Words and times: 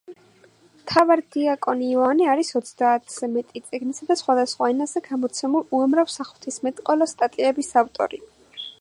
მთავარდიაკონი 0.77 1.89
იოანე 1.95 2.25
არის 2.33 2.49
ოცდაათზე 2.61 3.29
მეტი 3.35 3.63
წიგნისა 3.67 4.09
და 4.09 4.19
სხვადასხვა 4.23 4.73
ენაზე 4.75 5.05
გამოცემულ 5.11 5.71
უამრავ 5.81 6.13
საღვთისმეტყველო 6.19 7.13
სტატიების 7.17 7.75
ავტორი. 7.85 8.27